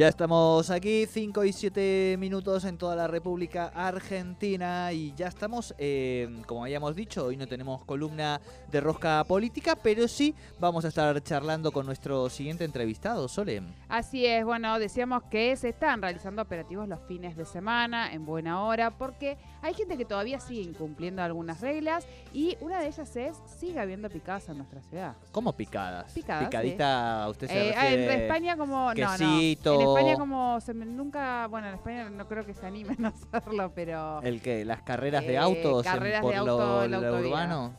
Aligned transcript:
Ya 0.00 0.08
estamos 0.08 0.70
aquí, 0.70 1.04
5 1.04 1.44
y 1.44 1.52
7 1.52 2.16
minutos 2.18 2.64
en 2.64 2.78
toda 2.78 2.96
la 2.96 3.06
República 3.06 3.66
Argentina 3.66 4.90
y 4.94 5.12
ya 5.14 5.26
estamos, 5.26 5.74
eh, 5.76 6.40
como 6.46 6.64
habíamos 6.64 6.96
dicho, 6.96 7.26
hoy 7.26 7.36
no 7.36 7.46
tenemos 7.46 7.84
columna 7.84 8.40
de 8.72 8.80
rosca 8.80 9.22
política, 9.24 9.76
pero 9.76 10.08
sí 10.08 10.34
vamos 10.58 10.86
a 10.86 10.88
estar 10.88 11.22
charlando 11.22 11.70
con 11.70 11.84
nuestro 11.84 12.30
siguiente 12.30 12.64
entrevistado, 12.64 13.28
Sole. 13.28 13.60
Así 13.90 14.24
es, 14.24 14.42
bueno, 14.42 14.78
decíamos 14.78 15.24
que 15.24 15.54
se 15.56 15.68
están 15.68 16.00
realizando 16.00 16.40
operativos 16.40 16.88
los 16.88 17.00
fines 17.06 17.36
de 17.36 17.44
semana 17.44 18.10
en 18.14 18.24
buena 18.24 18.64
hora 18.64 18.92
porque 18.92 19.36
hay 19.62 19.74
gente 19.74 19.96
que 19.96 20.04
todavía 20.04 20.40
sigue 20.40 20.62
incumpliendo 20.62 21.22
algunas 21.22 21.60
reglas 21.60 22.06
y 22.32 22.56
una 22.60 22.80
de 22.80 22.88
ellas 22.88 23.16
es 23.16 23.36
sigue 23.58 23.78
habiendo 23.80 24.08
picadas 24.08 24.48
en 24.48 24.58
nuestra 24.58 24.80
ciudad. 24.82 25.14
¿Cómo 25.32 25.52
picadas? 25.52 26.12
Picadas, 26.12 26.44
Picadita, 26.46 27.26
usted 27.28 27.48
se 27.48 27.68
Eh, 27.68 27.72
refiere... 27.74 28.14
en 28.14 28.20
España 28.22 28.56
como... 28.56 28.92
No, 28.94 28.94
no. 28.94 29.10
quesito. 29.16 29.74
En 29.74 29.80
España 29.88 30.16
como 30.18 30.60
se 30.60 30.74
nunca... 30.74 31.46
Bueno, 31.48 31.68
en 31.68 31.74
España 31.74 32.10
no 32.10 32.26
creo 32.26 32.44
que 32.46 32.54
se 32.54 32.66
animen 32.66 33.04
a 33.04 33.08
hacerlo, 33.34 33.72
pero... 33.74 34.22
¿El 34.22 34.40
qué? 34.40 34.64
¿Las 34.64 34.82
carreras 34.82 35.24
de 35.26 35.34
Eh, 35.34 35.38
autos 35.38 35.84
en- 35.86 35.92
carreras 35.92 36.22
por 36.22 36.30
de 36.32 36.36
lo, 36.38 36.50
auto 36.52 36.84
en 36.84 36.90
la 36.90 36.98
lo 37.00 37.06
autovía. 37.08 37.28
urbano? 37.28 37.72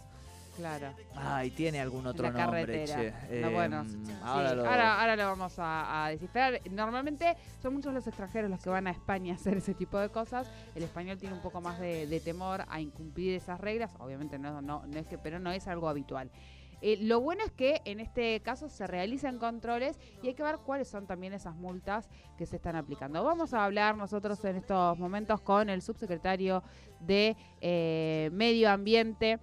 Claro. 0.61 0.93
Ay, 1.15 1.49
tiene 1.51 1.81
algún 1.81 2.05
otro 2.05 2.31
la 2.31 2.43
nombre, 2.45 2.85
che. 2.85 3.11
No, 3.41 3.47
Eh, 3.47 3.51
bueno, 3.53 3.83
sí, 3.89 3.97
ahora 4.23 4.53
lo... 4.53 4.65
ahora, 4.69 5.01
ahora 5.01 5.15
lo 5.15 5.23
vamos 5.25 5.57
a, 5.57 6.05
a 6.05 6.09
descifrar. 6.09 6.61
Normalmente 6.69 7.35
son 7.61 7.73
muchos 7.73 7.93
los 7.93 8.05
extranjeros 8.05 8.49
los 8.51 8.61
que 8.61 8.69
van 8.69 8.85
a 8.85 8.91
España 8.91 9.33
a 9.33 9.35
hacer 9.37 9.57
ese 9.57 9.73
tipo 9.73 9.97
de 9.97 10.09
cosas. 10.09 10.49
El 10.75 10.83
español 10.83 11.17
tiene 11.17 11.33
un 11.33 11.41
poco 11.41 11.61
más 11.61 11.79
de, 11.79 12.05
de 12.05 12.19
temor 12.19 12.63
a 12.69 12.79
incumplir 12.79 13.35
esas 13.35 13.59
reglas. 13.59 13.91
Obviamente 13.99 14.37
no, 14.37 14.61
no, 14.61 14.83
no 14.85 14.99
es 14.99 15.07
que, 15.07 15.17
pero 15.17 15.39
no 15.39 15.51
es 15.51 15.67
algo 15.67 15.89
habitual. 15.89 16.29
Eh, 16.83 16.97
lo 16.99 17.21
bueno 17.21 17.43
es 17.45 17.51
que 17.51 17.79
en 17.85 17.99
este 17.99 18.39
caso 18.39 18.67
se 18.67 18.87
realizan 18.87 19.37
controles 19.37 19.99
y 20.23 20.29
hay 20.29 20.33
que 20.33 20.41
ver 20.41 20.57
cuáles 20.65 20.87
son 20.87 21.05
también 21.05 21.31
esas 21.31 21.55
multas 21.55 22.09
que 22.39 22.47
se 22.47 22.55
están 22.55 22.75
aplicando. 22.75 23.23
Vamos 23.23 23.53
a 23.53 23.63
hablar 23.65 23.95
nosotros 23.97 24.43
en 24.45 24.55
estos 24.55 24.97
momentos 24.97 25.41
con 25.41 25.69
el 25.69 25.83
subsecretario 25.83 26.63
de 26.99 27.37
eh, 27.61 28.31
Medio 28.33 28.71
Ambiente 28.71 29.39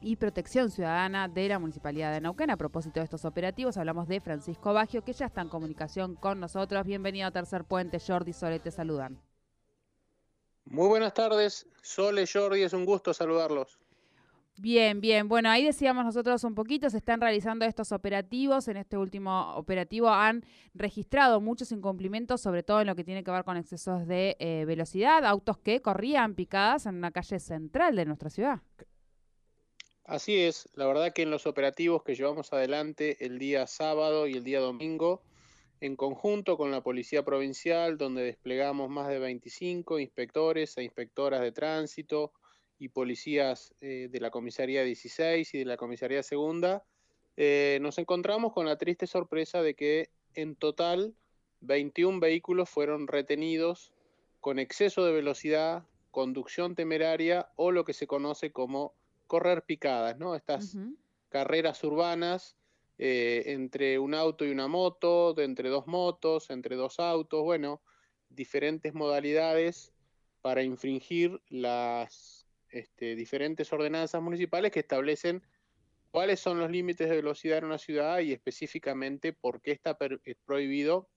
y 0.00 0.16
Protección 0.16 0.70
Ciudadana 0.70 1.28
de 1.28 1.48
la 1.48 1.58
Municipalidad 1.58 2.12
de 2.12 2.20
Neuquén. 2.20 2.50
A 2.50 2.56
propósito 2.56 3.00
de 3.00 3.04
estos 3.04 3.24
operativos, 3.24 3.76
hablamos 3.76 4.08
de 4.08 4.20
Francisco 4.20 4.72
Baggio, 4.72 5.02
que 5.02 5.12
ya 5.12 5.26
está 5.26 5.42
en 5.42 5.48
comunicación 5.48 6.14
con 6.14 6.40
nosotros. 6.40 6.86
Bienvenido 6.86 7.26
a 7.26 7.30
Tercer 7.30 7.64
Puente. 7.64 7.98
Jordi 8.00 8.32
Sole, 8.32 8.58
te 8.60 8.70
saludan. 8.70 9.20
Muy 10.64 10.88
buenas 10.88 11.14
tardes, 11.14 11.66
Sole, 11.82 12.26
Jordi, 12.32 12.62
es 12.62 12.72
un 12.72 12.84
gusto 12.84 13.12
saludarlos. 13.12 13.78
Bien, 14.56 15.00
bien. 15.00 15.26
Bueno, 15.26 15.48
ahí 15.48 15.64
decíamos 15.64 16.04
nosotros 16.04 16.44
un 16.44 16.54
poquito, 16.54 16.90
se 16.90 16.98
están 16.98 17.20
realizando 17.20 17.64
estos 17.64 17.92
operativos. 17.92 18.68
En 18.68 18.76
este 18.76 18.98
último 18.98 19.54
operativo 19.54 20.10
han 20.10 20.44
registrado 20.74 21.40
muchos 21.40 21.72
incumplimientos, 21.72 22.42
sobre 22.42 22.62
todo 22.62 22.82
en 22.82 22.86
lo 22.86 22.94
que 22.94 23.02
tiene 23.02 23.24
que 23.24 23.30
ver 23.30 23.44
con 23.44 23.56
excesos 23.56 24.06
de 24.06 24.36
eh, 24.38 24.64
velocidad, 24.66 25.24
autos 25.24 25.56
que 25.56 25.80
corrían 25.80 26.34
picadas 26.34 26.84
en 26.84 26.96
una 26.96 27.10
calle 27.10 27.38
central 27.40 27.96
de 27.96 28.04
nuestra 28.04 28.28
ciudad. 28.28 28.60
Así 30.10 30.40
es, 30.40 30.68
la 30.74 30.88
verdad 30.88 31.12
que 31.12 31.22
en 31.22 31.30
los 31.30 31.46
operativos 31.46 32.02
que 32.02 32.16
llevamos 32.16 32.52
adelante 32.52 33.24
el 33.24 33.38
día 33.38 33.68
sábado 33.68 34.26
y 34.26 34.32
el 34.32 34.42
día 34.42 34.58
domingo, 34.58 35.22
en 35.80 35.94
conjunto 35.94 36.56
con 36.56 36.72
la 36.72 36.80
Policía 36.80 37.24
Provincial, 37.24 37.96
donde 37.96 38.24
desplegamos 38.24 38.90
más 38.90 39.06
de 39.06 39.20
25 39.20 40.00
inspectores 40.00 40.76
e 40.76 40.82
inspectoras 40.82 41.42
de 41.42 41.52
tránsito 41.52 42.32
y 42.80 42.88
policías 42.88 43.72
eh, 43.80 44.08
de 44.10 44.18
la 44.18 44.32
Comisaría 44.32 44.82
16 44.82 45.54
y 45.54 45.58
de 45.58 45.64
la 45.64 45.76
Comisaría 45.76 46.24
Segunda, 46.24 46.82
eh, 47.36 47.78
nos 47.80 47.96
encontramos 47.98 48.52
con 48.52 48.66
la 48.66 48.78
triste 48.78 49.06
sorpresa 49.06 49.62
de 49.62 49.74
que 49.74 50.10
en 50.34 50.56
total 50.56 51.14
21 51.60 52.18
vehículos 52.18 52.68
fueron 52.68 53.06
retenidos 53.06 53.92
con 54.40 54.58
exceso 54.58 55.04
de 55.04 55.12
velocidad, 55.12 55.84
conducción 56.10 56.74
temeraria 56.74 57.52
o 57.54 57.70
lo 57.70 57.84
que 57.84 57.92
se 57.92 58.08
conoce 58.08 58.50
como 58.50 58.92
correr 59.30 59.62
picadas, 59.62 60.18
¿no? 60.18 60.34
Estas 60.34 60.76
carreras 61.28 61.84
urbanas 61.84 62.56
eh, 62.98 63.44
entre 63.46 64.00
un 64.00 64.12
auto 64.12 64.44
y 64.44 64.50
una 64.50 64.66
moto, 64.66 65.34
de 65.34 65.44
entre 65.44 65.68
dos 65.68 65.86
motos, 65.86 66.50
entre 66.50 66.74
dos 66.74 66.98
autos, 66.98 67.44
bueno, 67.44 67.80
diferentes 68.28 68.92
modalidades 68.92 69.92
para 70.42 70.64
infringir 70.64 71.40
las 71.48 72.44
este, 72.70 73.14
diferentes 73.14 73.72
ordenanzas 73.72 74.20
municipales 74.20 74.72
que 74.72 74.80
establecen 74.80 75.44
cuáles 76.10 76.40
son 76.40 76.58
los 76.58 76.68
límites 76.68 77.08
de 77.08 77.14
velocidad 77.14 77.58
en 77.58 77.66
una 77.66 77.78
ciudad 77.78 78.18
y 78.18 78.32
específicamente 78.32 79.32
por 79.32 79.62
qué 79.62 79.70
está 79.70 79.96
eh, 80.00 80.34
prohibido 80.44 81.08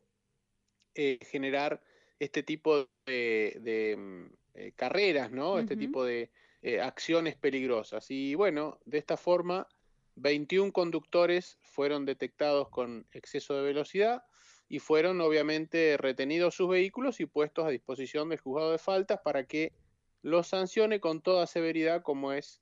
eh, 0.93 1.17
generar 1.31 1.81
este 2.19 2.43
tipo 2.43 2.87
de, 3.07 3.57
de, 3.59 3.97
mm, 3.97 4.25
eh, 4.53 4.71
carreras, 4.75 5.31
¿no? 5.31 5.57
Este 5.57 5.75
tipo 5.75 6.05
de 6.05 6.29
eh, 6.65 6.79
acciones 6.79 7.35
peligrosas. 7.35 8.09
Y 8.09 8.35
bueno, 8.35 8.79
de 8.85 8.97
esta 8.97 9.17
forma, 9.17 9.67
21 10.15 10.71
conductores 10.71 11.57
fueron 11.61 12.05
detectados 12.05 12.69
con 12.69 13.05
exceso 13.11 13.55
de 13.55 13.63
velocidad 13.63 14.23
y 14.69 14.79
fueron 14.79 15.19
obviamente 15.19 15.97
retenidos 15.97 16.55
sus 16.55 16.69
vehículos 16.69 17.19
y 17.19 17.25
puestos 17.25 17.65
a 17.65 17.69
disposición 17.69 18.29
del 18.29 18.39
juzgado 18.39 18.71
de 18.71 18.77
faltas 18.77 19.19
para 19.21 19.43
que 19.43 19.73
los 20.21 20.47
sancione 20.47 21.01
con 21.01 21.21
toda 21.21 21.47
severidad 21.47 22.01
como 22.01 22.31
es 22.31 22.61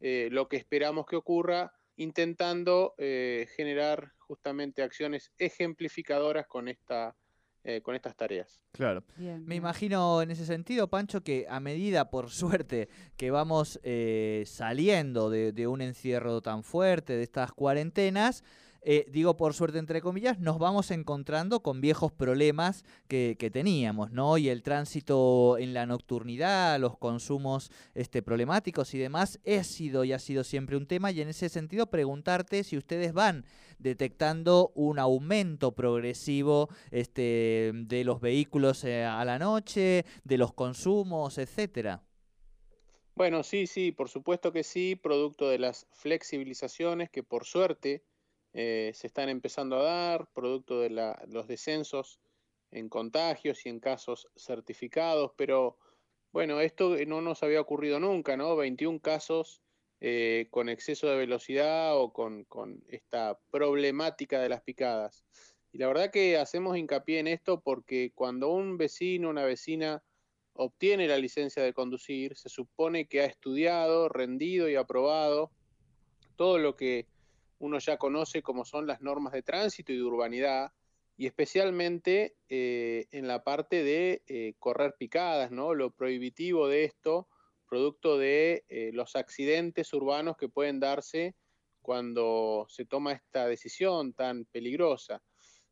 eh, 0.00 0.28
lo 0.32 0.48
que 0.48 0.56
esperamos 0.56 1.06
que 1.06 1.14
ocurra, 1.14 1.72
intentando 1.96 2.94
eh, 2.98 3.46
generar 3.54 4.12
justamente 4.18 4.82
acciones 4.82 5.32
ejemplificadoras 5.38 6.48
con, 6.48 6.66
esta, 6.66 7.16
eh, 7.66 7.80
con 7.82 7.96
estas 7.96 8.14
tareas. 8.14 8.60
Claro. 8.70 9.02
Bien, 9.16 9.44
Me 9.44 9.56
imagino 9.56 10.22
en 10.22 10.30
ese 10.30 10.46
sentido, 10.46 10.88
Pancho, 10.88 11.22
que 11.22 11.46
a 11.48 11.58
medida, 11.58 12.10
por 12.10 12.30
suerte, 12.30 12.88
que 13.16 13.32
vamos 13.32 13.80
eh, 13.82 14.44
saliendo 14.46 15.30
de, 15.30 15.50
de 15.50 15.66
un 15.66 15.80
encierro 15.80 16.40
tan 16.40 16.62
fuerte, 16.62 17.16
de 17.16 17.24
estas 17.24 17.52
cuarentenas, 17.52 18.44
eh, 18.88 19.04
digo 19.10 19.36
por 19.36 19.52
suerte 19.52 19.80
entre 19.80 20.00
comillas, 20.00 20.38
nos 20.38 20.60
vamos 20.60 20.92
encontrando 20.92 21.60
con 21.60 21.80
viejos 21.80 22.12
problemas 22.12 22.84
que, 23.08 23.36
teníamos, 23.52 24.12
¿no? 24.12 24.38
Y 24.38 24.48
el 24.48 24.62
tránsito 24.62 25.58
en 25.58 25.74
la 25.74 25.86
nocturnidad, 25.86 26.78
los 26.78 26.96
consumos 26.96 27.72
este, 27.96 28.22
problemáticos 28.22 28.94
y 28.94 28.98
demás, 28.98 29.40
ha 29.44 29.64
sido 29.64 30.04
y 30.04 30.12
ha 30.12 30.20
sido 30.20 30.44
siempre 30.44 30.76
un 30.76 30.86
tema. 30.86 31.10
Y 31.10 31.20
en 31.20 31.28
ese 31.28 31.48
sentido, 31.48 31.90
preguntarte 31.90 32.62
si 32.62 32.76
ustedes 32.76 33.12
van 33.12 33.44
detectando 33.80 34.70
un 34.76 35.00
aumento 35.00 35.72
progresivo 35.72 36.68
este, 36.92 37.72
de 37.74 38.04
los 38.04 38.20
vehículos 38.20 38.84
eh, 38.84 39.04
a 39.04 39.24
la 39.24 39.40
noche, 39.40 40.04
de 40.22 40.38
los 40.38 40.52
consumos, 40.52 41.38
etcétera. 41.38 42.04
Bueno, 43.16 43.42
sí, 43.42 43.66
sí, 43.66 43.90
por 43.90 44.08
supuesto 44.08 44.52
que 44.52 44.62
sí, 44.62 44.94
producto 44.94 45.48
de 45.48 45.58
las 45.58 45.88
flexibilizaciones 45.90 47.10
que 47.10 47.24
por 47.24 47.44
suerte 47.44 48.04
eh, 48.58 48.92
se 48.94 49.06
están 49.06 49.28
empezando 49.28 49.76
a 49.76 49.82
dar, 49.82 50.28
producto 50.32 50.80
de 50.80 50.88
la- 50.88 51.22
los 51.28 51.46
descensos 51.46 52.18
en 52.70 52.88
contagios 52.88 53.66
y 53.66 53.68
en 53.68 53.80
casos 53.80 54.28
certificados, 54.34 55.32
pero 55.36 55.76
bueno, 56.32 56.62
esto 56.62 56.96
no 57.06 57.20
nos 57.20 57.42
había 57.42 57.60
ocurrido 57.60 58.00
nunca, 58.00 58.34
¿no? 58.38 58.56
21 58.56 58.98
casos 58.98 59.60
eh, 60.00 60.48
con 60.50 60.70
exceso 60.70 61.06
de 61.06 61.16
velocidad 61.16 61.98
o 61.98 62.14
con, 62.14 62.44
con 62.44 62.82
esta 62.88 63.38
problemática 63.50 64.40
de 64.40 64.48
las 64.48 64.62
picadas. 64.62 65.24
Y 65.72 65.78
la 65.78 65.88
verdad 65.88 66.10
que 66.10 66.38
hacemos 66.38 66.78
hincapié 66.78 67.18
en 67.18 67.26
esto 67.26 67.60
porque 67.60 68.10
cuando 68.14 68.48
un 68.48 68.78
vecino, 68.78 69.28
una 69.28 69.44
vecina 69.44 70.02
obtiene 70.54 71.08
la 71.08 71.18
licencia 71.18 71.62
de 71.62 71.74
conducir, 71.74 72.36
se 72.36 72.48
supone 72.48 73.06
que 73.06 73.20
ha 73.20 73.26
estudiado, 73.26 74.08
rendido 74.08 74.70
y 74.70 74.76
aprobado 74.76 75.50
todo 76.36 76.58
lo 76.58 76.74
que 76.74 77.06
uno 77.58 77.78
ya 77.78 77.96
conoce 77.96 78.42
como 78.42 78.64
son 78.64 78.86
las 78.86 79.00
normas 79.00 79.32
de 79.32 79.42
tránsito 79.42 79.92
y 79.92 79.96
de 79.96 80.02
urbanidad, 80.02 80.72
y 81.16 81.26
especialmente 81.26 82.36
eh, 82.48 83.06
en 83.10 83.26
la 83.26 83.42
parte 83.42 83.82
de 83.82 84.22
eh, 84.26 84.54
correr 84.58 84.94
picadas, 84.98 85.50
¿no? 85.50 85.74
Lo 85.74 85.90
prohibitivo 85.90 86.68
de 86.68 86.84
esto, 86.84 87.28
producto 87.68 88.18
de 88.18 88.64
eh, 88.68 88.90
los 88.92 89.16
accidentes 89.16 89.92
urbanos 89.94 90.36
que 90.36 90.48
pueden 90.48 90.78
darse 90.78 91.34
cuando 91.80 92.66
se 92.68 92.84
toma 92.84 93.12
esta 93.12 93.46
decisión 93.46 94.12
tan 94.12 94.44
peligrosa. 94.44 95.22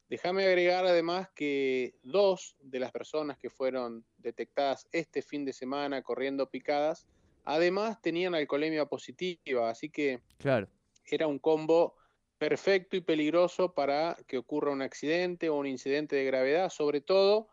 Déjame 0.08 0.44
agregar 0.44 0.86
además 0.86 1.28
que 1.34 1.94
dos 2.02 2.56
de 2.60 2.78
las 2.78 2.92
personas 2.92 3.36
que 3.38 3.50
fueron 3.50 4.04
detectadas 4.18 4.86
este 4.92 5.22
fin 5.22 5.44
de 5.44 5.52
semana 5.52 6.02
corriendo 6.02 6.48
picadas, 6.48 7.06
además 7.44 8.00
tenían 8.00 8.34
alcoholemia 8.34 8.86
positiva, 8.86 9.68
así 9.68 9.90
que 9.90 10.20
Claro. 10.38 10.68
Era 11.06 11.26
un 11.26 11.38
combo 11.38 11.96
perfecto 12.38 12.96
y 12.96 13.00
peligroso 13.00 13.74
para 13.74 14.16
que 14.26 14.38
ocurra 14.38 14.72
un 14.72 14.82
accidente 14.82 15.48
o 15.48 15.56
un 15.56 15.66
incidente 15.66 16.16
de 16.16 16.24
gravedad, 16.24 16.70
sobre 16.70 17.00
todo 17.00 17.48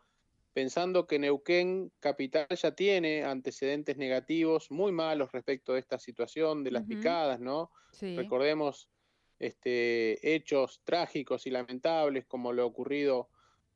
pensando 0.52 1.06
que 1.06 1.18
Neuquén 1.18 1.90
Capital 1.98 2.46
ya 2.50 2.74
tiene 2.74 3.24
antecedentes 3.24 3.96
negativos 3.96 4.70
muy 4.70 4.92
malos 4.92 5.32
respecto 5.32 5.72
de 5.72 5.80
esta 5.80 5.98
situación 5.98 6.62
de 6.62 6.72
las 6.72 6.84
picadas, 6.84 7.40
¿no? 7.40 7.70
Sí. 7.92 8.16
Recordemos 8.16 8.90
este, 9.38 10.34
hechos 10.34 10.82
trágicos 10.84 11.46
y 11.46 11.50
lamentables 11.50 12.26
como 12.26 12.52
lo 12.52 12.66
ocurrido 12.66 13.30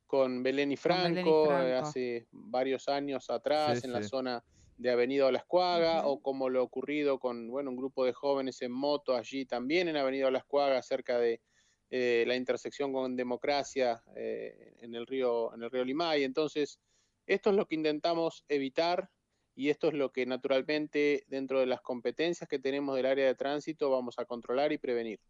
con 0.07 0.43
Belén 0.43 0.71
y 0.71 0.77
Franco, 0.77 1.51
hace 1.51 2.27
varios 2.31 2.89
años 2.89 3.29
atrás 3.31 3.83
en 3.85 3.93
la 3.93 4.03
zona 4.03 4.45
de 4.77 4.91
Avenida 4.91 5.27
Olascuaga, 5.27 6.07
o 6.07 6.21
como 6.21 6.49
lo 6.49 6.63
ocurrido 6.63 7.19
con 7.19 7.49
bueno, 7.49 7.71
un 7.71 7.77
grupo 7.77 8.05
de 8.05 8.13
jóvenes 8.13 8.61
en 8.63 8.73
moto 8.73 9.17
allí 9.17 9.47
también 9.47 9.89
en 9.89 9.97
Avenida 9.97 10.29
Olascuaga, 10.29 10.83
cerca 10.83 11.19
de 11.19 11.41
eh, 11.91 12.25
la 12.27 12.35
intersección 12.35 12.93
con 12.93 13.17
democracia 13.17 14.03
eh, 14.17 14.75
en, 14.81 14.95
el 14.95 15.07
río, 15.07 15.55
en 15.55 15.63
el 15.63 15.71
río 15.71 15.85
Limay. 15.85 16.25
Entonces, 16.25 16.81
esto 17.27 17.51
es 17.51 17.57
lo 17.57 17.67
que 17.67 17.77
intentamos 17.77 18.45
evitar 18.49 19.09
y 19.55 19.71
esto 19.71 19.89
es 19.89 19.95
lo 19.95 20.13
que 20.13 20.27
naturalmente 20.27 21.25
dentro 21.29 21.61
de 21.61 21.67
las 21.67 21.81
competencias 21.81 22.49
que 22.49 22.59
tenemos 22.59 22.97
del 22.97 23.07
área 23.07 23.27
de 23.27 23.35
tránsito 23.35 23.91
vamos 23.91 24.19
a 24.19 24.25
controlar 24.27 24.73
y 24.73 24.79
prevenir. 24.79 25.21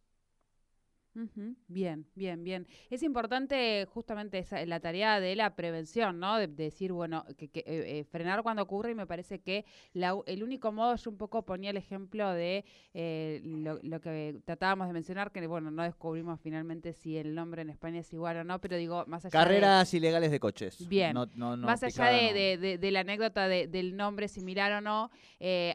Bien, 1.68 2.06
bien, 2.14 2.44
bien. 2.44 2.66
Es 2.90 3.02
importante 3.02 3.86
justamente 3.86 4.38
esa, 4.38 4.64
la 4.66 4.80
tarea 4.80 5.20
de 5.20 5.34
la 5.34 5.54
prevención, 5.56 6.18
¿no? 6.20 6.38
De, 6.38 6.46
decir, 6.46 6.92
bueno, 6.92 7.24
que, 7.36 7.46
eh, 7.54 7.62
eh, 7.66 8.04
frenar 8.10 8.42
cuando 8.42 8.62
ocurre 8.62 8.90
y 8.90 8.94
me 8.94 9.06
parece 9.06 9.40
que 9.40 9.64
el 9.94 10.42
único 10.42 10.72
modo, 10.72 10.96
yo 10.96 11.10
un 11.10 11.16
poco 11.16 11.44
ponía 11.44 11.70
el 11.70 11.76
ejemplo 11.76 12.32
de 12.32 12.64
eh, 12.94 13.40
lo, 13.44 14.00
que 14.00 14.40
tratábamos 14.44 14.86
de 14.86 14.92
mencionar, 14.92 15.32
que 15.32 15.46
bueno, 15.46 15.70
no 15.70 15.82
descubrimos 15.82 16.40
finalmente 16.40 16.92
si 16.92 17.16
el 17.16 17.34
nombre 17.34 17.62
en 17.62 17.70
España 17.70 18.00
es 18.00 18.12
igual 18.12 18.38
o 18.38 18.44
no, 18.44 18.60
pero 18.60 18.76
digo, 18.76 19.04
más 19.06 19.24
allá 19.24 19.32
Carreras 19.32 19.92
ilegales 19.94 20.30
de 20.30 20.40
coches. 20.40 20.88
Bien, 20.88 21.16
más 21.36 21.82
allá 21.82 22.06
de, 22.06 22.78
de, 22.78 22.90
la 22.90 23.00
anécdota 23.00 23.48
del 23.48 23.96
nombre 23.96 24.28
similar 24.28 24.72
o 24.72 24.80
no, 24.80 25.10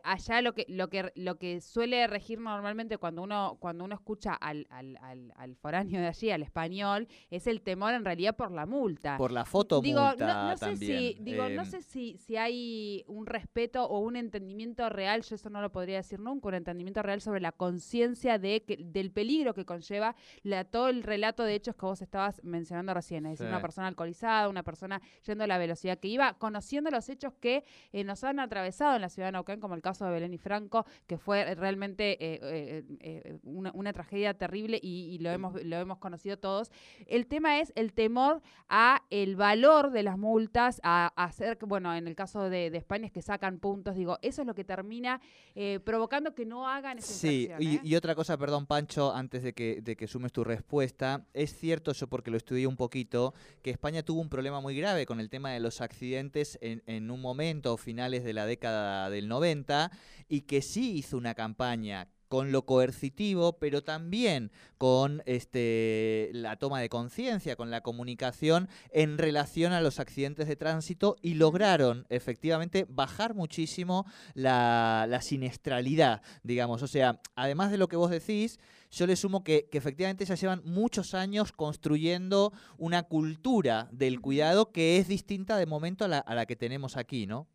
allá 0.03 0.41
lo 0.41 0.53
que, 0.53 0.65
lo, 0.67 0.89
que, 0.89 1.11
lo 1.15 1.37
que 1.37 1.61
suele 1.61 2.07
regir 2.07 2.39
normalmente 2.39 2.97
cuando 2.97 3.23
uno, 3.23 3.57
cuando 3.59 3.83
uno 3.83 3.95
escucha 3.95 4.33
al, 4.33 4.67
al 4.69 4.91
al, 5.01 5.30
foráneo 5.59 6.01
de 6.01 6.07
allí, 6.07 6.31
al 6.31 6.43
español, 6.43 7.07
es 7.29 7.47
el 7.47 7.61
temor 7.61 7.93
en 7.93 8.05
realidad 8.05 8.35
por 8.35 8.51
la 8.51 8.65
multa. 8.65 9.17
Por 9.17 9.31
la 9.31 9.45
foto 9.45 9.81
digo, 9.81 10.01
multa 10.01 10.51
no, 10.51 10.57
sé 10.57 10.77
Si, 10.77 11.17
digo, 11.19 11.49
no 11.49 11.61
em. 11.61 11.65
sé 11.65 11.81
si, 11.81 12.17
si 12.17 12.37
hay 12.37 13.03
un 13.07 13.25
respeto 13.25 13.85
o 13.85 13.99
un 13.99 14.15
entendimiento 14.15 14.89
real, 14.89 15.21
yo 15.23 15.35
eso 15.35 15.49
no 15.49 15.61
lo 15.61 15.71
podría 15.71 15.97
decir 15.97 16.19
nunca, 16.19 16.47
un 16.47 16.55
entendimiento 16.55 17.01
real 17.01 17.21
sobre 17.21 17.41
la 17.41 17.51
conciencia 17.51 18.37
de 18.37 18.63
que, 18.63 18.77
del 18.77 19.11
peligro 19.11 19.53
que 19.53 19.65
conlleva 19.65 20.15
la, 20.43 20.63
todo 20.65 20.89
el 20.89 21.03
relato 21.03 21.43
de 21.43 21.55
hechos 21.55 21.75
que 21.75 21.85
vos 21.85 22.01
estabas 22.01 22.43
mencionando 22.43 22.93
recién, 22.93 23.25
es 23.25 23.39
decir, 23.39 23.47
una 23.47 23.61
persona 23.61 23.87
alcoholizada, 23.87 24.49
una 24.49 24.63
persona 24.63 25.01
yendo 25.25 25.43
a 25.43 25.47
la 25.47 25.57
velocidad 25.57 25.99
que 25.99 26.07
iba, 26.07 26.33
conociendo 26.35 26.89
los 26.91 27.09
hechos 27.09 27.33
que 27.39 27.63
eh, 27.91 28.03
nos 28.03 28.23
han 28.23 28.39
atravesado 28.39 28.95
en 28.95 29.01
la 29.01 29.09
ciudad 29.09 29.27
de 29.29 29.33
Neuquén, 29.33 29.59
como 29.59 29.75
el 29.75 29.81
caso 29.81 30.05
de 30.05 30.11
Belén 30.11 30.33
y 30.33 30.37
Franco, 30.37 30.85
que 31.07 31.17
fue 31.17 31.55
realmente 31.55 32.17
eh, 32.19 32.83
eh, 32.99 33.39
una, 33.43 33.91
tragedia 33.93 34.33
terrible 34.33 34.79
y 34.81 35.17
lo 35.21 35.29
hemos, 35.31 35.63
lo 35.63 35.77
hemos 35.77 35.97
conocido 35.99 36.37
todos. 36.37 36.71
El 37.07 37.27
tema 37.27 37.59
es 37.59 37.71
el 37.75 37.93
temor 37.93 38.41
a 38.69 39.03
el 39.09 39.35
valor 39.35 39.91
de 39.91 40.03
las 40.03 40.17
multas, 40.17 40.79
a, 40.83 41.13
hacer, 41.15 41.57
bueno, 41.61 41.93
en 41.95 42.07
el 42.07 42.15
caso 42.15 42.49
de, 42.49 42.67
España 42.67 43.05
es 43.05 43.11
que 43.11 43.21
sacan 43.21 43.59
puntos, 43.59 43.95
digo, 43.95 44.17
eso 44.21 44.41
es 44.41 44.47
lo 44.47 44.55
que 44.55 44.63
termina 44.63 45.21
eh, 45.55 45.79
provocando 45.83 46.33
que 46.33 46.45
no 46.45 46.67
hagan 46.67 46.97
esa 46.97 47.13
Sí, 47.13 47.49
y, 47.59 47.75
¿eh? 47.75 47.81
y, 47.83 47.95
otra 47.95 48.15
cosa, 48.15 48.37
perdón, 48.37 48.65
Pancho, 48.65 49.13
antes 49.13 49.43
de 49.43 49.53
que, 49.53 49.81
de 49.81 49.95
que 49.95 50.07
sumes 50.07 50.31
tu 50.31 50.43
respuesta, 50.43 51.25
es 51.33 51.55
cierto, 51.55 51.93
yo 51.93 52.07
porque 52.07 52.31
lo 52.31 52.37
estudié 52.37 52.67
un 52.67 52.77
poquito, 52.77 53.33
que 53.61 53.69
España 53.69 54.03
tuvo 54.03 54.21
un 54.21 54.29
problema 54.29 54.61
muy 54.61 54.75
grave 54.75 55.05
con 55.05 55.19
el 55.19 55.29
tema 55.29 55.51
de 55.51 55.59
los 55.59 55.81
accidentes 55.81 56.57
en, 56.61 56.83
en 56.85 57.11
un 57.11 57.21
momento, 57.21 57.77
finales 57.77 58.23
de 58.23 58.33
la 58.33 58.45
década 58.45 59.09
del 59.09 59.27
90, 59.27 59.91
y 60.27 60.41
que 60.41 60.61
sí 60.61 60.97
hizo 60.97 61.17
una 61.17 61.35
campaña 61.35 62.07
con 62.31 62.53
lo 62.53 62.65
coercitivo, 62.65 63.59
pero 63.59 63.83
también 63.83 64.53
con 64.77 65.21
este, 65.25 66.29
la 66.31 66.55
toma 66.55 66.79
de 66.79 66.87
conciencia, 66.87 67.57
con 67.57 67.69
la 67.71 67.81
comunicación 67.81 68.69
en 68.91 69.17
relación 69.17 69.73
a 69.73 69.81
los 69.81 69.99
accidentes 69.99 70.47
de 70.47 70.55
tránsito 70.55 71.17
y 71.21 71.33
lograron 71.33 72.05
efectivamente 72.07 72.85
bajar 72.87 73.33
muchísimo 73.33 74.05
la, 74.33 75.19
siniestralidad, 75.21 76.21
digamos. 76.41 76.81
O 76.83 76.87
sea, 76.87 77.19
además 77.35 77.69
de 77.69 77.77
lo 77.77 77.89
que 77.89 77.97
vos 77.97 78.09
decís, 78.09 78.61
yo 78.91 79.07
le 79.07 79.17
sumo 79.17 79.43
que, 79.43 79.67
efectivamente 79.73 80.23
ya 80.23 80.35
llevan 80.35 80.61
muchos 80.63 81.13
años 81.13 81.51
construyendo 81.51 82.53
una 82.77 83.03
cultura 83.03 83.89
del 83.91 84.21
cuidado 84.21 84.71
que 84.71 84.99
es 84.99 85.09
distinta 85.09 85.57
de 85.57 85.65
momento 85.65 86.05
a 86.05 86.07
la, 86.07 86.19
a 86.19 86.33
la 86.33 86.45
que 86.45 86.55
tenemos 86.55 86.95
aquí, 86.95 87.27
¿no? 87.27 87.49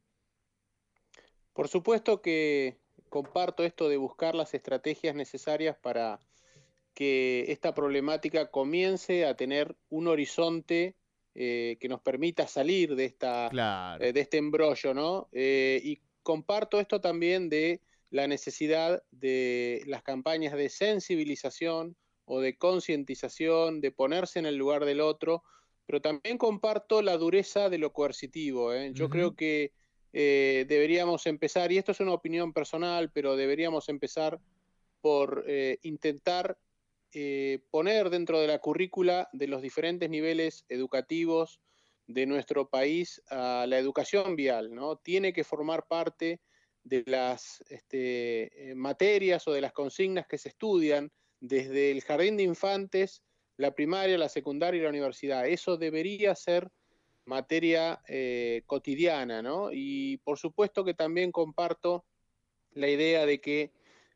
Por 1.54 1.68
supuesto 1.68 2.20
que 2.20 2.84
comparto 3.16 3.64
esto 3.64 3.88
de 3.88 3.96
buscar 3.96 4.34
las 4.34 4.52
estrategias 4.52 5.14
necesarias 5.14 5.74
para 5.80 6.20
que 6.92 7.46
esta 7.48 7.72
problemática 7.74 8.50
comience 8.50 9.24
a 9.24 9.34
tener 9.34 9.74
un 9.88 10.06
horizonte 10.06 10.96
eh, 11.34 11.78
que 11.80 11.88
nos 11.88 12.02
permita 12.02 12.46
salir 12.46 12.94
de, 12.94 13.06
esta, 13.06 13.48
eh, 14.00 14.12
de 14.12 14.20
este 14.20 14.36
embrollo, 14.36 14.92
¿no? 14.92 15.30
Eh, 15.32 15.80
y 15.82 16.02
comparto 16.22 16.78
esto 16.78 17.00
también 17.00 17.48
de 17.48 17.80
la 18.10 18.26
necesidad 18.26 19.02
de 19.10 19.82
las 19.86 20.02
campañas 20.02 20.52
de 20.52 20.68
sensibilización 20.68 21.96
o 22.26 22.40
de 22.42 22.58
concientización, 22.58 23.80
de 23.80 23.92
ponerse 23.92 24.40
en 24.40 24.44
el 24.44 24.56
lugar 24.56 24.84
del 24.84 25.00
otro, 25.00 25.42
pero 25.86 26.02
también 26.02 26.36
comparto 26.36 27.00
la 27.00 27.16
dureza 27.16 27.70
de 27.70 27.78
lo 27.78 27.94
coercitivo. 27.94 28.74
Yo 28.92 29.08
creo 29.08 29.34
que 29.34 29.72
eh, 30.18 30.64
deberíamos 30.66 31.26
empezar, 31.26 31.70
y 31.70 31.76
esto 31.76 31.92
es 31.92 32.00
una 32.00 32.14
opinión 32.14 32.54
personal, 32.54 33.10
pero 33.12 33.36
deberíamos 33.36 33.90
empezar 33.90 34.40
por 35.02 35.44
eh, 35.46 35.78
intentar 35.82 36.56
eh, 37.12 37.58
poner 37.70 38.08
dentro 38.08 38.40
de 38.40 38.46
la 38.46 38.58
currícula 38.58 39.28
de 39.34 39.46
los 39.46 39.60
diferentes 39.60 40.08
niveles 40.08 40.64
educativos 40.70 41.60
de 42.06 42.24
nuestro 42.24 42.70
país 42.70 43.20
la 43.28 43.78
educación 43.78 44.36
vial, 44.36 44.74
¿no? 44.74 44.96
Tiene 44.96 45.34
que 45.34 45.44
formar 45.44 45.86
parte 45.86 46.40
de 46.82 47.04
las 47.06 47.62
este, 47.68 48.72
materias 48.74 49.46
o 49.46 49.52
de 49.52 49.60
las 49.60 49.74
consignas 49.74 50.26
que 50.26 50.38
se 50.38 50.48
estudian 50.48 51.12
desde 51.40 51.90
el 51.90 52.00
jardín 52.00 52.38
de 52.38 52.44
infantes, 52.44 53.22
la 53.58 53.74
primaria, 53.74 54.16
la 54.16 54.30
secundaria 54.30 54.78
y 54.78 54.82
la 54.84 54.88
universidad. 54.88 55.46
Eso 55.46 55.76
debería 55.76 56.34
ser 56.34 56.70
materia 57.26 58.00
eh, 58.08 58.62
cotidiana, 58.66 59.42
¿no? 59.42 59.70
Y 59.72 60.18
por 60.18 60.38
supuesto 60.38 60.84
que 60.84 60.94
también 60.94 61.32
comparto 61.32 62.04
la 62.72 62.88
idea 62.88 63.26
de 63.26 63.40
que 63.40 63.72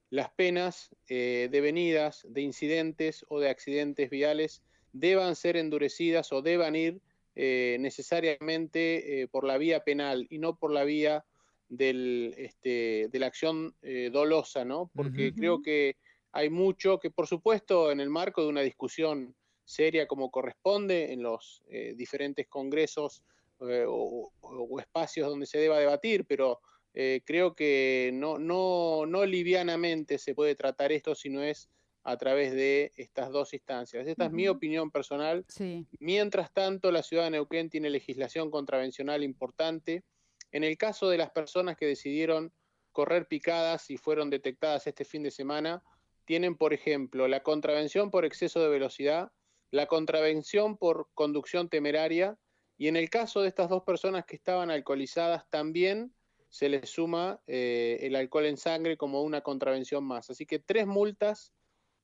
las 0.08 0.30
penas 0.30 0.90
eh, 1.08 1.48
devenidas 1.50 2.26
de 2.28 2.42
incidentes 2.42 3.24
o 3.28 3.40
de 3.40 3.50
accidentes 3.50 4.10
viales 4.10 4.62
deban 4.92 5.36
ser 5.36 5.56
endurecidas 5.56 6.32
o 6.32 6.42
deban 6.42 6.74
ir 6.74 7.00
eh, 7.36 7.76
necesariamente 7.80 9.28
por 9.30 9.44
la 9.44 9.56
vía 9.56 9.84
penal 9.84 10.26
y 10.30 10.38
no 10.38 10.56
por 10.56 10.72
la 10.72 10.84
vía 10.84 11.24
del, 11.68 12.34
este, 12.36 13.08
de 13.08 13.18
la 13.18 13.26
acción 13.26 13.74
dolosa, 14.10 14.64
¿no? 14.64 14.90
Porque 14.94 15.32
creo 15.32 15.62
que 15.62 15.96
hay 16.32 16.50
mucho 16.50 16.98
que, 16.98 17.10
por 17.10 17.28
supuesto, 17.28 17.92
en 17.92 18.00
el 18.00 18.10
marco 18.10 18.42
de 18.42 18.48
una 18.48 18.62
discusión 18.62 19.34
seria 19.70 20.06
como 20.06 20.30
corresponde 20.30 21.12
en 21.12 21.22
los 21.22 21.62
eh, 21.68 21.94
diferentes 21.96 22.48
congresos 22.48 23.22
eh, 23.60 23.84
o, 23.86 24.32
espacios 24.80 25.28
donde 25.28 25.46
se 25.46 25.58
deba 25.58 25.78
debatir, 25.78 26.24
pero 26.26 26.60
eh, 26.92 27.22
creo 27.24 27.54
que 27.54 28.10
no, 28.12 28.38
no, 28.38 29.06
no 29.06 29.24
livianamente 29.24 30.18
se 30.18 30.34
puede 30.34 30.56
tratar 30.56 30.90
esto 30.90 31.14
si 31.14 31.30
no 31.30 31.42
es 31.42 31.68
a 32.02 32.16
través 32.16 32.52
de 32.52 32.92
estas 32.96 33.30
dos 33.30 33.54
instancias. 33.54 34.08
Esta 34.08 34.24
es 34.24 34.32
mi 34.32 34.48
opinión 34.48 34.90
personal. 34.90 35.44
Mientras 36.00 36.52
tanto, 36.52 36.90
la 36.90 37.02
ciudad 37.02 37.24
de 37.24 37.30
Neuquén 37.30 37.70
tiene 37.70 37.90
legislación 37.90 38.50
contravencional 38.50 39.22
importante. 39.22 40.02
En 40.50 40.64
el 40.64 40.76
caso 40.78 41.08
de 41.10 41.18
las 41.18 41.30
personas 41.30 41.76
que 41.76 41.86
decidieron 41.86 42.52
correr 42.90 43.28
picadas 43.28 43.90
y 43.90 43.98
fueron 43.98 44.30
detectadas 44.30 44.86
este 44.86 45.04
fin 45.04 45.22
de 45.22 45.30
semana, 45.30 45.82
tienen, 46.24 46.56
por 46.56 46.72
ejemplo, 46.72 47.28
la 47.28 47.42
contravención 47.42 48.10
por 48.10 48.24
exceso 48.24 48.60
de 48.60 48.68
velocidad, 48.68 49.30
la 49.70 49.86
contravención 49.86 50.76
por 50.76 51.08
conducción 51.14 51.68
temeraria 51.68 52.36
y 52.76 52.88
en 52.88 52.96
el 52.96 53.10
caso 53.10 53.42
de 53.42 53.48
estas 53.48 53.68
dos 53.68 53.82
personas 53.84 54.24
que 54.24 54.36
estaban 54.36 54.70
alcoholizadas 54.70 55.48
también 55.50 56.14
se 56.48 56.68
les 56.68 56.90
suma 56.90 57.40
eh, 57.46 57.98
el 58.00 58.16
alcohol 58.16 58.46
en 58.46 58.56
sangre 58.56 58.96
como 58.96 59.22
una 59.22 59.40
contravención 59.40 60.02
más. 60.04 60.30
Así 60.30 60.46
que 60.46 60.58
tres 60.58 60.86
multas 60.86 61.52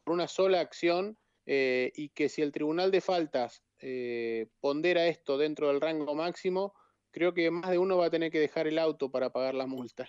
por 0.05 0.15
una 0.15 0.29
sola 0.29 0.61
acción 0.61 1.19
eh, 1.47 1.93
y 1.97 2.11
que 2.11 2.29
si 2.29 2.43
el 2.43 2.53
Tribunal 2.53 2.91
de 2.91 3.01
Faltas 3.01 3.63
eh, 3.81 4.49
pondera 4.61 5.07
esto 5.07 5.37
dentro 5.37 5.69
del 5.69 5.81
rango 5.81 6.15
máximo, 6.15 6.75
creo 7.11 7.35
que 7.35 7.51
más 7.51 7.71
de 7.71 7.79
uno 7.79 7.97
va 7.97 8.07
a 8.07 8.11
tener 8.11 8.31
que 8.31 8.39
dejar 8.39 8.67
el 8.67 8.79
auto 8.79 9.11
para 9.11 9.31
pagar 9.31 9.55
la 9.55 9.67
multa. 9.67 10.09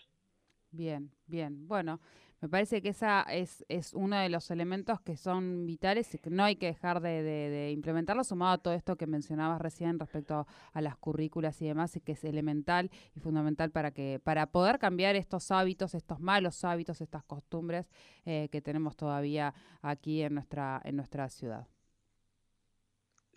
Bien, 0.72 1.12
bien. 1.26 1.68
Bueno, 1.68 2.00
me 2.42 2.50
parece 2.50 2.82
que 2.82 2.90
esa 2.90 3.22
es, 3.24 3.66
es 3.68 3.94
uno 3.94 4.18
de 4.18 4.30
los 4.30 4.52
elementos 4.52 5.02
que 5.02 5.18
son 5.18 5.66
vitales 5.66 6.14
y 6.14 6.20
que 6.20 6.30
no 6.30 6.44
hay 6.44 6.56
que 6.58 6.68
dejar 6.68 7.02
de, 7.02 7.24
de, 7.24 7.72
implementarlo, 7.72 8.24
sumado 8.24 8.54
a 8.54 8.58
todo 8.60 8.74
esto 8.74 8.96
que 8.96 9.08
mencionabas 9.08 9.60
recién 9.60 9.98
respecto 9.98 10.46
a 10.74 10.82
las 10.82 10.96
currículas 10.98 11.60
y 11.62 11.68
demás, 11.68 11.96
y 11.96 12.02
que 12.02 12.12
es 12.12 12.24
elemental 12.24 12.92
y 13.16 13.20
fundamental 13.20 13.72
para 13.72 13.92
que 13.92 14.20
para 14.24 14.52
poder 14.52 14.78
cambiar 14.78 15.16
estos 15.16 15.50
hábitos, 15.52 15.96
estos 15.96 16.20
malos 16.20 16.64
hábitos, 16.64 17.02
estas 17.02 17.24
costumbres 17.24 17.90
eh, 18.26 18.50
que 18.52 18.62
tenemos 18.62 18.96
todavía 18.96 19.54
aquí 19.82 20.22
en 20.22 20.36
nuestra, 20.36 20.82
en 20.84 20.96
nuestra 20.98 21.30
ciudad. 21.30 21.68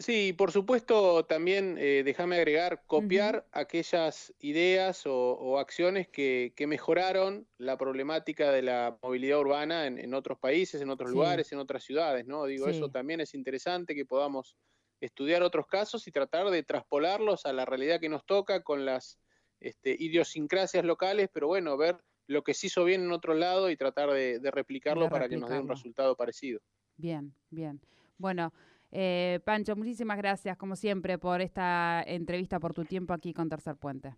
Sí, 0.01 0.33
por 0.33 0.51
supuesto, 0.51 1.27
también 1.27 1.77
eh, 1.79 2.01
déjame 2.03 2.37
agregar, 2.37 2.83
copiar 2.87 3.47
aquellas 3.53 4.33
ideas 4.41 5.03
o, 5.05 5.59
acciones 5.59 6.09
que, 6.09 6.55
mejoraron 6.67 7.47
la 7.59 7.77
problemática 7.77 8.51
de 8.51 8.63
la 8.63 8.99
movilidad 9.03 9.41
urbana 9.41 9.87
en, 9.87 10.15
otros 10.15 10.39
países, 10.39 10.81
en 10.81 10.89
otros 10.89 11.11
lugares, 11.11 11.53
en 11.53 11.59
otras 11.59 11.85
ciudades, 11.85 12.27
¿no? 12.27 12.47
Digo, 12.47 12.67
eso 12.69 12.91
también 12.91 13.21
es 13.21 13.35
interesante 13.35 13.95
que 13.95 14.07
podamos 14.07 14.57
estudiar 15.03 15.43
otros 15.43 15.67
casos 15.67 16.09
y 16.09 16.13
tratar 16.13 16.49
de 16.49 16.63
traspolarlos 16.63 17.45
a 17.45 17.53
la 17.53 17.67
realidad 17.67 18.01
que 18.01 18.09
nos 18.09 18.25
toca 18.25 18.63
con 18.63 18.87
las 18.87 19.19
este, 19.61 19.95
idiosincrasias 19.99 20.83
locales, 20.83 21.29
pero 21.31 21.47
bueno, 21.47 21.77
ver 21.77 21.99
lo 22.27 22.43
que 22.43 22.55
se 22.55 22.69
hizo 22.69 22.85
bien 22.85 23.03
en 23.03 23.13
otro 23.13 23.35
lado 23.35 23.69
y 23.69 23.77
tratar 23.77 24.11
de, 24.13 24.41
replicarlo 24.51 25.11
para 25.11 25.29
que 25.29 25.37
nos 25.37 25.51
dé 25.51 25.59
un 25.59 25.69
resultado 25.69 26.17
parecido. 26.17 26.61
Bien, 26.97 27.35
bien. 27.51 27.83
Bueno, 28.17 28.53
eh, 28.93 29.41
Pancho, 29.45 29.77
muchísimas 29.77 30.19
gracias, 30.19 30.57
como 30.57 30.77
siempre, 30.77 31.19
por 31.19 31.41
esta 31.41 32.03
entrevista, 32.07 32.59
por 32.59 32.75
tu 32.75 32.85
tiempo 32.85 33.13
aquí 33.13 33.33
con 33.33 33.49
Tercer 33.49 33.77
Puente. 33.77 34.15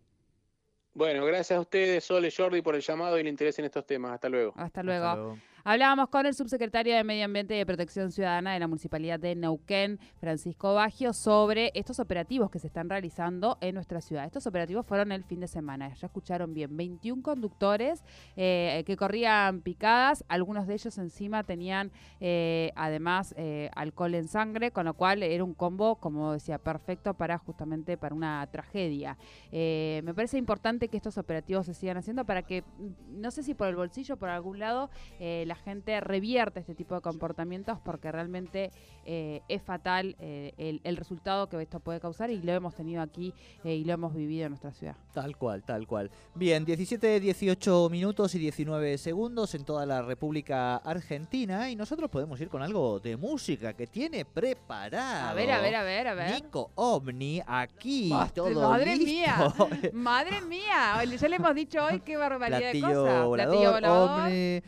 Bueno, 0.94 1.24
gracias 1.24 1.56
a 1.56 1.60
ustedes, 1.60 2.04
Sole 2.04 2.30
Jordi, 2.30 2.60
por 2.60 2.74
el 2.74 2.82
llamado 2.82 3.16
y 3.16 3.22
el 3.22 3.28
interés 3.28 3.58
en 3.58 3.64
estos 3.64 3.86
temas. 3.86 4.12
Hasta 4.12 4.28
luego. 4.28 4.52
Hasta 4.56 4.82
luego. 4.82 5.38
Hablábamos 5.64 6.08
con 6.08 6.26
el 6.26 6.34
subsecretario 6.34 6.96
de 6.96 7.04
Medio 7.04 7.24
Ambiente 7.24 7.54
y 7.54 7.58
de 7.58 7.66
Protección 7.66 8.10
Ciudadana 8.10 8.52
de 8.52 8.58
la 8.58 8.66
Municipalidad 8.66 9.20
de 9.20 9.36
Neuquén, 9.36 10.00
Francisco 10.18 10.74
Baggio, 10.74 11.12
sobre 11.12 11.70
estos 11.74 12.00
operativos 12.00 12.50
que 12.50 12.58
se 12.58 12.66
están 12.66 12.90
realizando 12.90 13.58
en 13.60 13.76
nuestra 13.76 14.00
ciudad. 14.00 14.24
Estos 14.24 14.48
operativos 14.48 14.84
fueron 14.84 15.12
el 15.12 15.22
fin 15.22 15.38
de 15.38 15.46
semana, 15.46 15.94
ya 15.94 16.06
escucharon 16.06 16.52
bien, 16.52 16.76
21 16.76 17.22
conductores 17.22 18.02
eh, 18.34 18.82
que 18.84 18.96
corrían 18.96 19.60
picadas, 19.60 20.24
algunos 20.26 20.66
de 20.66 20.74
ellos 20.74 20.98
encima 20.98 21.44
tenían 21.44 21.92
eh, 22.18 22.72
además 22.74 23.32
eh, 23.38 23.70
alcohol 23.76 24.16
en 24.16 24.26
sangre, 24.26 24.72
con 24.72 24.86
lo 24.86 24.94
cual 24.94 25.22
era 25.22 25.44
un 25.44 25.54
combo, 25.54 25.94
como 25.94 26.32
decía, 26.32 26.58
perfecto 26.58 27.14
para 27.14 27.38
justamente 27.38 27.96
para 27.96 28.16
una 28.16 28.44
tragedia. 28.50 29.16
me 29.52 30.12
parece 30.12 30.38
importante 30.38 30.88
que 30.88 30.96
estos 30.96 31.18
operativos 31.18 31.66
se 31.66 31.74
sigan 31.74 31.98
haciendo 31.98 32.24
para 32.24 32.42
que, 32.42 32.64
no 33.10 33.30
sé 33.30 33.44
si 33.44 33.54
por 33.54 33.68
el 33.68 33.76
bolsillo, 33.76 34.16
por 34.16 34.28
algún 34.28 34.58
lado, 34.58 34.90
la 35.20 35.51
gente 35.54 36.00
revierte 36.00 36.60
este 36.60 36.74
tipo 36.74 36.94
de 36.94 37.00
comportamientos 37.00 37.78
porque 37.84 38.10
realmente 38.10 38.70
eh, 39.04 39.42
es 39.48 39.62
fatal 39.62 40.14
eh, 40.20 40.80
el, 40.84 40.96
resultado 40.96 41.48
que 41.48 41.60
esto 41.60 41.80
puede 41.80 41.98
causar 42.00 42.30
y 42.30 42.40
lo 42.40 42.52
hemos 42.52 42.74
tenido 42.74 43.02
aquí 43.02 43.34
eh, 43.64 43.74
y 43.74 43.84
lo 43.84 43.94
hemos 43.94 44.14
vivido 44.14 44.44
en 44.44 44.50
nuestra 44.50 44.72
ciudad. 44.72 44.96
Tal 45.12 45.36
cual, 45.36 45.64
tal 45.64 45.86
cual. 45.86 46.10
Bien, 46.34 46.64
17, 46.64 47.18
18 47.20 47.88
minutos 47.90 48.34
y 48.34 48.38
19 48.38 48.98
segundos 48.98 49.54
en 49.54 49.64
toda 49.64 49.86
la 49.86 50.02
República 50.02 50.76
Argentina 50.76 51.70
y 51.70 51.76
nosotros 51.76 52.10
podemos 52.10 52.40
ir 52.40 52.48
con 52.48 52.62
algo 52.62 53.00
de 53.00 53.16
música 53.16 53.72
que 53.72 53.86
tiene 53.86 54.24
preparado. 54.24 55.30
A 55.30 55.34
ver, 55.34 55.50
a 55.50 55.60
ver, 55.60 55.74
a 55.74 55.82
ver, 55.82 56.08
a 56.08 56.14
ver. 56.14 56.34
Nico 56.34 56.70
Omni 56.74 57.42
aquí, 57.46 58.12
todo 58.34 58.70
Madre 58.70 58.96
listo. 58.96 59.68
mía, 59.68 59.90
madre 59.92 60.40
mía. 60.42 61.02
Ya 61.04 61.28
le 61.28 61.36
hemos 61.36 61.54
dicho 61.54 61.84
hoy 61.84 62.00
qué 62.00 62.16
barbaridad 62.16 62.72
de 62.72 62.80
cosas. 62.80 63.28
Platillo 63.28 63.72
volador. 63.72 64.20
Omni, 64.22 64.62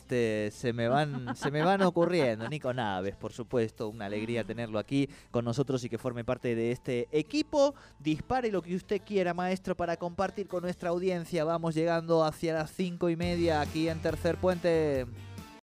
este, 0.00 0.50
se 0.50 0.72
me 0.72 0.88
van, 0.88 1.36
se 1.36 1.50
me 1.50 1.62
van 1.62 1.82
ocurriendo. 1.82 2.48
Nico 2.48 2.72
Naves, 2.72 3.16
por 3.16 3.32
supuesto, 3.32 3.88
una 3.88 4.06
alegría 4.06 4.44
tenerlo 4.44 4.78
aquí 4.78 5.08
con 5.30 5.44
nosotros 5.44 5.84
y 5.84 5.88
que 5.88 5.98
forme 5.98 6.24
parte 6.24 6.54
de 6.54 6.72
este 6.72 7.08
equipo. 7.12 7.74
Dispare 7.98 8.50
lo 8.50 8.62
que 8.62 8.74
usted 8.74 9.02
quiera, 9.04 9.34
maestro, 9.34 9.76
para 9.76 9.96
compartir 9.96 10.48
con 10.48 10.62
nuestra 10.62 10.88
audiencia. 10.88 11.44
Vamos 11.44 11.74
llegando 11.74 12.24
hacia 12.24 12.54
las 12.54 12.70
cinco 12.70 13.10
y 13.10 13.16
media 13.16 13.60
aquí 13.60 13.88
en 13.88 14.00
Tercer 14.00 14.36
Puente. 14.38 15.06